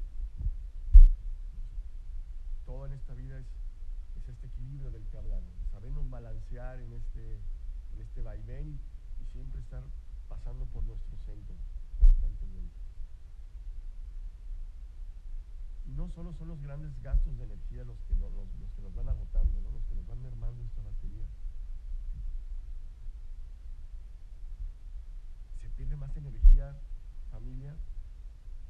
todo 2.68 2.84
en 2.84 2.92
esta 2.92 3.14
vida 3.14 3.38
es, 3.38 3.46
es, 4.14 4.28
este 4.28 4.46
equilibrio 4.46 4.90
del 4.90 5.02
que 5.08 5.16
hablamos, 5.16 5.48
sabernos 5.72 6.04
balancear 6.10 6.78
en 6.80 6.92
este, 6.92 7.36
en 7.94 8.02
este 8.02 8.20
vaivén 8.20 8.78
y 9.22 9.24
siempre 9.32 9.62
estar 9.62 9.82
pasando 10.28 10.66
por 10.66 10.84
nuestro 10.84 11.16
centro 11.24 11.56
constantemente. 11.98 12.76
Y 15.86 15.92
no 15.92 16.10
solo 16.10 16.34
son 16.34 16.48
los 16.48 16.60
grandes 16.60 16.92
gastos 17.00 17.38
de 17.38 17.44
energía 17.44 17.84
los 17.84 17.96
que, 18.00 18.14
lo, 18.16 18.28
los, 18.28 18.46
los 18.60 18.70
que 18.72 18.82
nos 18.82 18.94
van 18.94 19.08
agotando, 19.08 19.62
¿no? 19.62 19.70
los 19.70 19.82
que 19.86 19.94
nos 19.94 20.06
van 20.06 20.20
mermando 20.20 20.62
esta 20.62 20.82
batería. 20.82 21.24
Se 25.62 25.70
pierde 25.70 25.96
más 25.96 26.14
energía, 26.14 26.76
familia, 27.30 27.74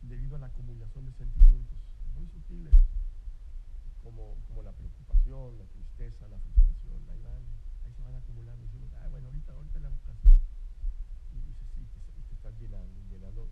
debido 0.03 0.37
a 0.37 0.39
la 0.39 0.47
acumulación 0.47 1.05
de 1.07 1.13
sentimientos 1.15 1.79
muy 2.15 2.29
sutiles, 2.29 2.75
como, 4.09 4.63
la 4.63 4.73
preocupación, 4.73 5.59
la 5.59 5.67
tristeza, 5.67 6.29
la 6.29 6.39
frustración. 6.39 6.97
Ahí 7.11 7.21
van, 7.21 7.45
ahí 7.85 7.93
se 7.93 8.03
van 8.03 8.15
acumulando. 8.15 8.65
Y 8.65 8.71
ah, 8.97 9.09
bueno, 9.09 9.29
ahorita, 9.29 9.53
ahorita 9.53 9.81
la 9.81 9.91
caso. 9.91 10.29
Y, 11.33 11.53
se, 11.53 11.65
y, 11.77 11.85
te, 11.87 12.01
te 12.01 12.35
estás 12.35 12.55
llenando, 12.59 13.01
llenando, 13.11 13.51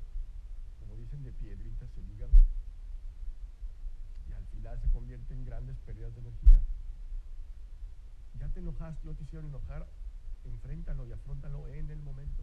como 0.78 0.96
dicen, 0.96 1.22
de 1.22 1.32
piedritas 1.32 1.90
el 1.96 2.10
hígado 2.10 2.32
y 4.28 4.32
al 4.32 4.46
final 4.46 4.80
se 4.80 4.88
convierte 4.88 5.34
en 5.34 5.44
grandes 5.44 5.76
pérdidas 5.84 6.14
de 6.14 6.20
energía. 6.20 6.60
Ya 8.40 8.48
te 8.48 8.60
enojaste, 8.60 9.08
o 9.08 9.14
te 9.14 9.24
hicieron 9.24 9.48
enojar, 9.48 9.86
enfréntalo 10.44 11.06
y 11.06 11.12
afrontalo 11.12 11.68
en 11.68 11.90
el 11.90 12.02
momento. 12.02 12.42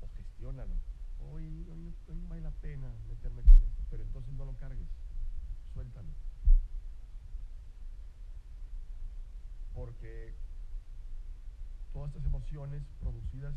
O 0.00 0.08
gestiónalo. 0.16 0.74
Hoy, 1.20 1.68
hoy, 1.70 1.94
hoy 2.08 2.16
no 2.16 2.28
vale 2.28 2.42
la 2.42 2.50
pena 2.50 2.90
meterme 3.08 3.42
con 3.42 3.62
esto, 3.62 3.82
pero 3.90 4.02
entonces 4.02 4.32
no 4.34 4.44
lo 4.44 4.56
cargues, 4.58 4.88
suéltalo. 5.72 6.08
Porque 9.74 10.34
todas 11.92 12.08
estas 12.10 12.24
emociones 12.24 12.82
producidas 13.00 13.54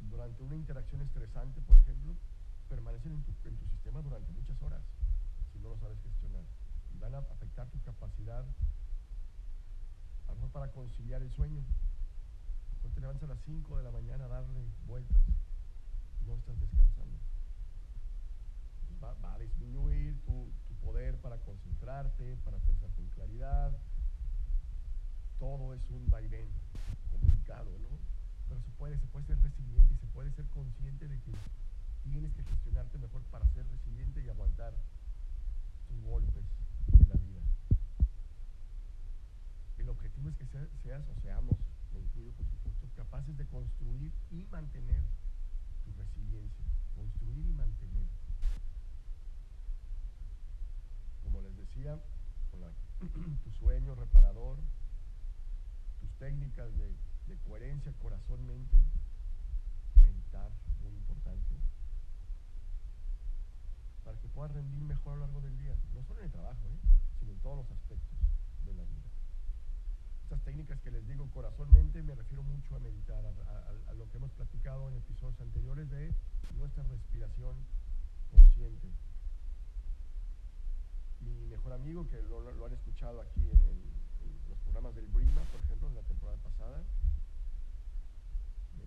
durante 0.00 0.42
una 0.42 0.56
interacción 0.56 1.02
estresante, 1.02 1.60
por 1.62 1.76
ejemplo, 1.78 2.14
permanecen 2.68 3.12
en 3.12 3.22
tu, 3.22 3.32
en 3.44 3.56
tu, 3.56 3.66
sistema 3.68 4.02
durante 4.02 4.30
muchas 4.32 4.60
horas 4.62 4.82
si 5.52 5.58
no 5.58 5.70
lo 5.70 5.78
sabes 5.78 5.98
gestionar. 6.02 6.44
Y 6.94 6.98
van 6.98 7.14
a 7.14 7.18
afectar 7.18 7.68
tu 7.70 7.80
capacidad 7.82 8.44
a 10.26 10.28
lo 10.28 10.34
mejor 10.34 10.50
para 10.50 10.72
conciliar 10.72 11.22
el 11.22 11.30
sueño. 11.30 11.62
Mejor 12.76 12.90
te 12.92 13.00
levantas 13.00 13.24
a 13.24 13.34
las 13.34 13.40
5 13.44 13.76
de 13.76 13.82
la 13.82 13.90
mañana 13.90 14.24
a 14.24 14.28
darle 14.28 14.64
vueltas 14.86 15.22
no 16.26 16.36
estás 16.36 16.58
descansando 16.60 17.18
va, 19.02 19.34
a 19.34 19.38
disminuir 19.38 20.20
tu, 20.24 20.50
poder 20.80 21.16
para 21.20 21.38
concentrarte 21.38 22.36
para 22.44 22.58
pensar 22.58 22.90
con 22.96 23.06
claridad 23.10 23.76
todo 25.38 25.74
es 25.74 25.80
un 25.90 26.08
vaivén 26.10 26.48
complicado 27.10 27.70
¿no? 27.78 27.98
pero 28.48 28.60
se 28.62 28.70
puede, 28.72 28.98
se 28.98 29.06
puede 29.06 29.26
ser 29.26 29.40
resiliente 29.40 29.94
y 29.94 29.96
se 29.98 30.06
puede 30.08 30.30
ser 30.32 30.46
consciente 30.48 31.08
de 31.08 31.20
que 31.20 31.32
tienes 32.02 32.32
que 32.34 32.42
gestionarte 32.42 32.98
mejor 32.98 33.22
para 33.30 33.46
ser 33.52 33.66
resiliente 33.68 34.22
y 34.22 34.28
aguantar 34.28 34.74
tus 35.88 36.02
golpes 36.02 36.44
de 36.86 37.04
la 37.06 37.14
vida. 37.14 37.40
El 39.78 39.88
objetivo 39.88 40.28
es 40.28 40.36
que 40.36 40.46
seas, 40.46 40.68
seas 40.82 41.02
o 41.08 41.20
seamos, 41.20 41.56
me 41.92 42.00
incluyo 42.00 42.32
por 42.32 42.46
supuesto, 42.46 42.88
capaces 42.96 43.36
de 43.36 43.46
construir 43.46 44.12
y 44.30 44.44
mantener 44.50 45.02
tu 45.84 45.92
resiliencia. 45.92 46.64
Construir 46.94 47.46
y 47.46 47.52
mantener. 47.52 48.06
Con 51.72 52.60
la, 52.60 52.70
tu 53.44 53.50
sueño 53.58 53.94
reparador, 53.94 54.58
tus 56.00 56.10
técnicas 56.18 56.68
de, 56.76 56.94
coherencia 57.48 57.92
corazón-mente, 58.02 58.76
mental, 59.96 60.52
muy 60.82 60.92
importante 60.92 61.54
para 64.04 64.18
que 64.20 64.28
puedas 64.28 64.52
rendir 64.52 64.82
mejor 64.82 65.14
a 65.14 65.16
lo 65.16 65.22
largo 65.22 65.40
del 65.40 65.56
día, 65.56 65.74
no 65.94 66.02
solo 66.04 66.20
en 66.20 66.26
el 66.26 66.32
trabajo, 66.32 66.60
¿eh? 66.68 66.78
sino 67.18 67.32
en 67.32 67.38
todos 67.38 67.56
los 67.56 67.70
aspectos 67.70 68.18
de 68.66 68.74
la 68.74 68.82
vida. 68.84 69.08
Estas 70.24 70.42
técnicas 70.42 70.78
que 70.80 70.90
les 70.90 71.06
digo 71.06 71.30
corazón-mente 71.30 72.02
me 72.02 72.14
refiero 72.14 72.42
mucho 72.42 72.76
a 72.76 72.80
meditar, 72.80 73.24
a, 73.24 73.90
a, 73.90 73.94
lo 73.94 74.10
que 74.10 74.18
hemos 74.18 74.30
platicado 74.32 74.90
en 74.90 74.96
episodios 74.96 75.40
anteriores 75.40 75.88
de 75.88 76.14
nuestra 76.58 76.82
respiración 76.84 77.56
consciente. 78.30 78.88
Mi 81.22 81.46
mejor 81.46 81.72
amigo, 81.72 82.06
que 82.08 82.20
lo, 82.22 82.40
lo 82.40 82.66
han 82.66 82.72
escuchado 82.72 83.20
aquí 83.20 83.50
en, 83.50 83.92
los 84.48 84.58
programas 84.60 84.94
del 84.94 85.06
Brima, 85.06 85.42
por 85.50 85.60
ejemplo, 85.60 85.88
en 85.88 85.94
la 85.94 86.02
temporada 86.02 86.38
pasada. 86.38 86.82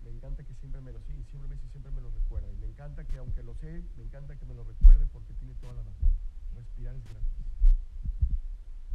Me, 0.04 0.10
encanta 0.10 0.44
que 0.44 0.54
siempre 0.54 0.80
me 0.80 0.92
lo 0.92 1.00
sí, 1.00 1.24
siempre 1.30 1.48
me 1.48 1.56
siempre 1.70 1.90
me 1.90 2.00
lo 2.00 2.10
recuerda. 2.10 2.50
Y 2.52 2.56
me 2.56 2.66
encanta 2.66 3.04
que, 3.04 3.18
aunque 3.18 3.42
lo 3.42 3.54
sé, 3.56 3.82
me 3.96 4.04
encanta 4.04 4.36
que 4.36 4.46
me 4.46 4.54
lo 4.54 4.64
recuerde 4.64 5.06
porque 5.12 5.34
tiene 5.34 5.54
toda 5.54 5.74
la 5.74 5.82
razón. 5.82 6.12
Respirar 6.54 6.94
es 6.94 7.04
gratis. 7.04 7.46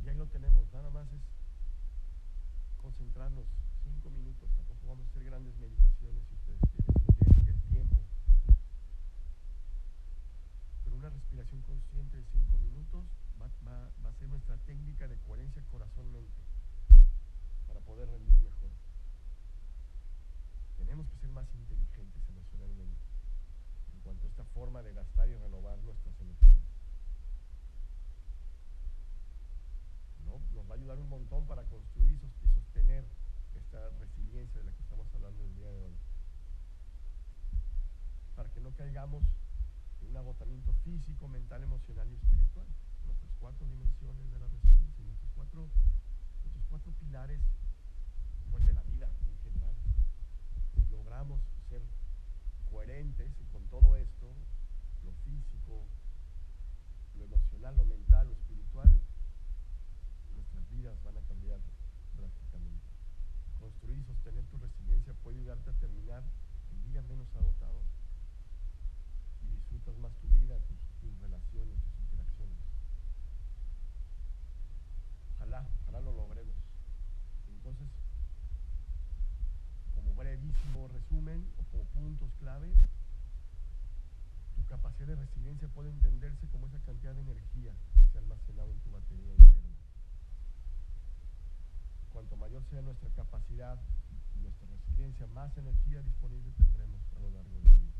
Y 0.03 0.09
ahí 0.09 0.15
lo 0.15 0.27
tenemos, 0.27 0.71
nada 0.73 0.89
más 0.89 1.11
es 1.11 1.21
concentrarnos 2.77 3.45
cinco 3.83 4.09
minutos, 4.09 4.49
tampoco 4.55 4.87
vamos 4.87 5.05
a 5.05 5.09
hacer 5.09 5.23
grandes 5.25 5.55
meditaciones 5.59 6.23
si 6.27 6.33
ustedes 6.33 6.59
tienen 6.71 7.47
el 7.47 7.61
tiempo. 7.69 8.01
Pero 10.83 10.95
una 10.95 11.09
respiración 11.09 11.61
consciente 11.61 12.17
de 12.17 12.23
cinco 12.31 12.57
minutos 12.57 13.05
va, 13.41 14.09
a 14.09 14.13
ser 14.13 14.29
nuestra 14.29 14.57
técnica 14.65 15.07
de 15.07 15.17
coherencia 15.19 15.63
corazón-mente 15.71 16.41
para 17.67 17.79
poder 17.81 18.09
rendir 18.09 18.37
mejor. 18.39 18.69
Tenemos 20.77 21.07
que 21.07 21.17
ser 21.17 21.29
más 21.31 21.47
inteligentes 21.53 22.21
emocionalmente 22.27 22.99
en 23.93 24.01
cuanto 24.01 24.25
a 24.25 24.29
esta 24.29 24.43
forma 24.45 24.81
de 24.81 24.93
gastar 24.93 25.29
y 25.29 25.35
renovar 25.35 25.77
nuestras 25.79 26.19
energías. 26.19 26.65
¿no? 30.25 30.39
Nos 30.53 30.69
va 30.69 30.75
a 30.75 30.77
ayudar 30.77 30.99
un 30.99 31.09
montón 31.09 31.47
para 31.47 31.63
construir 31.65 32.19
y 32.23 32.47
sostener 32.49 33.05
esta 33.55 33.89
resiliencia 33.99 34.59
de 34.59 34.65
la 34.65 34.73
que 34.73 34.81
estamos 34.81 35.07
hablando 35.13 35.43
el 35.43 35.55
día 35.55 35.71
de 35.71 35.81
hoy. 35.81 35.95
Para 38.35 38.49
que 38.49 38.59
no 38.59 38.73
caigamos 38.73 39.23
en 40.01 40.09
un 40.09 40.17
agotamiento 40.17 40.73
físico, 40.83 41.27
mental, 41.27 41.63
emocional 41.63 42.09
y 42.11 42.15
espiritual. 42.15 42.67
Cuatro 43.41 43.65
dimensiones 43.65 44.31
de 44.31 44.37
la 44.37 44.47
resiliencia, 44.47 45.03
nuestros 45.03 45.31
cuatro, 45.33 45.67
nuestros 46.43 46.63
cuatro 46.69 46.93
pilares 46.93 47.41
pues, 48.51 48.63
de 48.67 48.73
la 48.73 48.83
vida 48.83 49.09
en 49.25 49.37
general. 49.41 49.73
Si 50.75 50.85
logramos 50.91 51.41
ser 51.67 51.81
coherentes 52.69 53.31
y 53.41 53.45
con 53.51 53.65
todo 53.67 53.95
esto, 53.95 54.31
lo 55.03 55.11
físico, 55.25 55.87
lo 57.17 57.25
emocional, 57.25 57.75
lo 57.77 57.85
mental, 57.85 58.27
lo 58.27 58.33
espiritual, 58.33 59.01
nuestras 60.35 60.69
vidas 60.69 61.01
van 61.01 61.17
a 61.17 61.21
cambiar 61.21 61.59
drásticamente. 62.15 62.85
Construir 63.59 63.97
y 63.97 64.03
sostener 64.03 64.45
tu 64.45 64.57
resiliencia 64.57 65.15
puede 65.15 65.39
ayudarte 65.39 65.71
a 65.71 65.79
terminar 65.79 66.23
el 66.71 66.83
día 66.83 67.01
menos 67.01 67.35
agotado 67.35 67.81
y 69.41 69.47
disfrutas 69.47 69.97
más 69.97 70.13
tu 70.21 70.27
vida, 70.29 70.59
tus, 70.59 70.77
tus 71.01 71.19
relaciones, 71.19 71.81
tus 71.81 71.99
interacciones. 72.01 72.57
Ojalá, 75.59 75.99
lo 75.99 76.13
logremos. 76.13 76.55
Entonces, 77.49 77.87
como 79.93 80.13
brevísimo 80.13 80.87
resumen 80.87 81.45
o 81.59 81.63
como 81.71 81.83
puntos 81.91 82.31
clave, 82.39 82.71
tu 84.55 84.65
capacidad 84.67 85.07
de 85.07 85.15
resiliencia 85.15 85.67
puede 85.67 85.89
entenderse 85.89 86.47
como 86.47 86.67
esa 86.67 86.79
cantidad 86.79 87.13
de 87.15 87.21
energía 87.21 87.73
que 87.95 88.05
se 88.11 88.17
ha 88.17 88.21
almacenado 88.21 88.71
en 88.71 88.79
tu 88.79 88.91
batería 88.91 89.33
interna. 89.33 89.75
Cuanto 92.13 92.37
mayor 92.37 92.63
sea 92.69 92.81
nuestra 92.81 93.09
capacidad 93.09 93.77
y 94.35 94.39
nuestra 94.39 94.67
resiliencia, 94.69 95.27
más 95.27 95.57
energía 95.57 96.01
disponible 96.01 96.51
tendremos 96.53 97.01
a 97.17 97.19
lo 97.19 97.29
largo 97.29 97.53
del 97.55 97.63
día. 97.63 97.91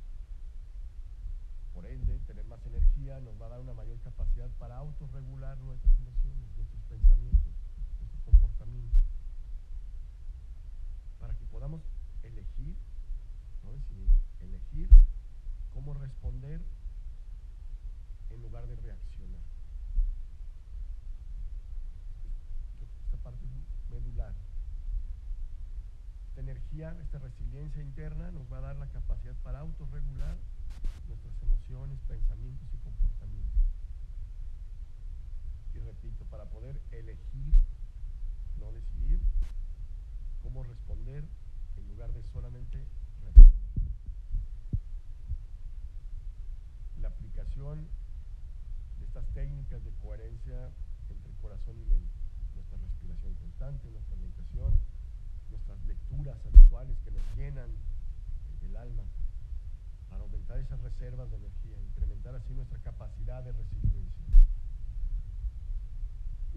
Por 1.74 1.86
ende, 1.86 2.20
tener 2.28 2.46
más 2.46 2.66
energía 2.66 3.20
nos 3.20 3.40
va 3.42 3.46
a 3.46 3.50
dar 3.50 3.60
una 3.62 3.74
mayor 3.74 3.98
capacidad 4.02 4.50
para 4.60 4.78
autorregular 4.78 5.58
nuestras 5.60 5.98
emociones, 6.00 6.46
nuestros 6.56 6.84
pensamientos, 6.84 7.41
Para 11.20 11.36
que 11.38 11.46
podamos 11.46 11.82
elegir, 12.24 12.76
elegir 14.40 14.90
cómo 15.74 15.94
responder 15.94 16.62
en 18.30 18.42
lugar 18.42 18.68
de 18.68 18.76
reaccionar. 18.76 19.42
Esta 23.06 23.18
parte 23.18 23.46
medular. 23.90 24.34
Esta 26.30 26.42
energía, 26.42 26.98
esta 27.02 27.20
resiliencia 27.20 27.82
interna 27.82 28.32
nos 28.32 28.52
va 28.52 28.60
a 28.60 28.62
dar 28.62 28.76
la 28.78 28.88
capacidad 28.88 29.36
para 29.44 29.60
autorregular 29.60 30.38
nuestras 31.08 31.34
emociones, 31.42 32.00
pensamientos 32.08 32.68
y 32.74 32.78
comportamientos. 32.78 33.62
Y 35.74 35.80
repito, 35.80 36.26
para 36.26 36.46
poder 36.50 36.82
elegir, 36.92 37.54
no 38.62 38.72
decidir, 38.72 39.20
cómo 40.42 40.64
responder 40.64 41.26
en 41.78 41.88
lugar 41.88 42.14
de 42.14 42.24
solamente 42.32 42.86
reaccionar. 43.22 43.52
La 47.02 47.08
aplicación 47.10 47.88
de 49.00 49.06
estas 49.06 49.28
técnicas 49.34 49.84
de 49.84 49.92
coherencia 49.96 50.72
entre 51.10 51.34
corazón 51.42 51.78
y 51.80 51.86
mente, 51.86 52.14
nuestra 52.54 52.78
respiración 52.78 53.34
constante, 53.36 53.90
nuestra 53.90 54.16
meditación, 54.16 54.80
nuestras 55.50 55.84
lecturas 55.86 56.38
habituales 56.46 56.98
que 57.04 57.12
nos 57.12 57.24
llenan 57.36 57.72
el 58.62 58.76
alma, 58.78 59.04
para 60.10 60.24
aumentar 60.24 60.60
esas 60.60 60.80
reservas 60.82 61.30
de 61.32 61.38
energía, 61.38 61.82
incrementar 61.82 62.36
así 62.36 62.54
nuestra 62.54 62.80
capacidad 62.80 63.44
de 63.44 63.54
resiliencia. 63.54 64.24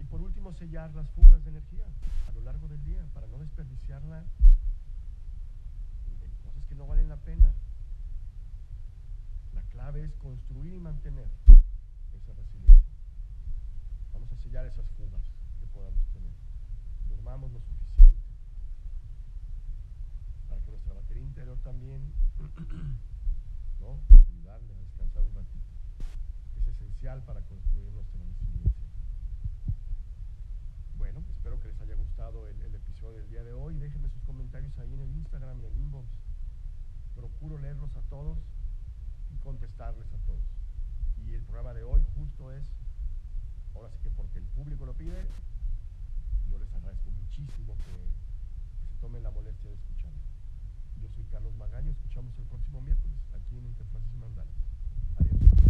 Y 0.05 0.07
por 0.07 0.21
último, 0.21 0.53
sellar 0.53 0.93
las 0.93 1.09
fugas 1.09 1.43
de 1.43 1.49
energía 1.49 1.83
a 2.27 2.31
lo 2.33 2.41
largo 2.41 2.67
del 2.67 2.83
día 2.85 3.03
para 3.11 3.25
no 3.25 3.39
desperdiciarla 3.39 4.23
en 6.21 6.29
cosas 6.43 6.63
que 6.67 6.75
no 6.75 6.85
valen 6.85 7.09
la 7.09 7.17
pena. 7.17 7.51
La 9.55 9.63
clave 9.63 10.03
es 10.03 10.13
construir 10.17 10.75
y 10.75 10.79
mantener 10.79 11.27
esa 12.13 12.33
resiliencia. 12.33 12.93
Vamos 14.13 14.31
a 14.31 14.35
sellar 14.43 14.67
esas 14.67 14.85
fugas 14.91 15.23
que 15.59 15.65
podamos 15.73 16.05
tener. 16.13 16.33
Durmamos 17.09 17.51
lo 17.51 17.59
suficiente 17.59 18.29
para 20.47 20.61
que 20.61 20.69
nuestra 20.69 20.93
batería 20.93 21.23
interior 21.23 21.57
también, 21.63 22.13
¿no? 23.81 23.99
Ayudarle 24.29 24.71
a 24.71 24.81
descansar 24.81 25.23
un 25.23 25.33
ratito. 25.33 25.65
Es 26.57 26.67
esencial 26.67 27.23
para 27.23 27.41
construir 27.47 27.91
nuestra 27.91 28.23
resiliencia. 28.23 28.74
Espero 31.23 31.61
que 31.61 31.69
les 31.69 31.79
haya 31.79 31.95
gustado 31.95 32.45
el, 32.49 32.75
episodio 32.75 33.19
del 33.19 33.29
día 33.29 33.43
de 33.43 33.53
hoy. 33.53 33.77
Déjenme 33.77 34.09
sus 34.09 34.21
comentarios 34.23 34.77
ahí 34.79 34.93
en 34.93 34.99
el 34.99 35.15
Instagram, 35.15 35.59
en 35.59 35.65
el 35.65 35.77
inbox. 35.77 36.09
Procuro 37.15 37.57
leerlos 37.57 37.95
a 37.95 38.01
todos 38.09 38.37
y 39.31 39.37
contestarles 39.37 40.13
a 40.13 40.17
todos. 40.25 40.43
Y 41.17 41.33
el 41.33 41.43
programa 41.43 41.73
de 41.73 41.83
hoy 41.83 42.03
justo 42.15 42.51
es, 42.51 42.65
ahora 43.73 43.89
sí 43.91 43.99
que 44.03 44.11
porque 44.11 44.39
el 44.39 44.45
público 44.47 44.85
lo 44.85 44.93
pide, 44.93 45.25
yo 46.49 46.59
les 46.59 46.73
agradezco 46.73 47.09
muchísimo 47.11 47.77
que, 47.77 48.89
se 48.89 48.95
tomen 48.99 49.23
la 49.23 49.31
molestia 49.31 49.69
de 49.69 49.77
escucharme. 49.77 50.19
Yo 51.01 51.07
soy 51.07 51.23
Carlos 51.25 51.55
Magaño, 51.55 51.91
escuchamos 51.91 52.37
el 52.39 52.45
próximo 52.45 52.81
miércoles 52.81 53.17
aquí 53.33 53.57
en 53.57 53.67
Interfaces 53.67 54.13
y 54.13 54.17
Mandales. 54.17 55.64